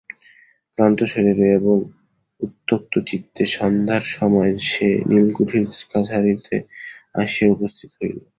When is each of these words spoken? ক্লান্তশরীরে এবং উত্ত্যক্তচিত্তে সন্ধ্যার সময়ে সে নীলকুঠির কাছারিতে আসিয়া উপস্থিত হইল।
ক্লান্তশরীরে 0.73 1.47
এবং 1.59 1.77
উত্ত্যক্তচিত্তে 2.39 3.43
সন্ধ্যার 3.57 4.03
সময়ে 4.11 4.53
সে 4.69 4.87
নীলকুঠির 5.09 5.63
কাছারিতে 5.91 6.55
আসিয়া 7.15 7.49
উপস্থিত 7.55 7.89
হইল। 7.99 8.17